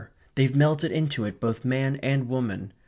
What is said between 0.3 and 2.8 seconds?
They've melted into it both man and woman.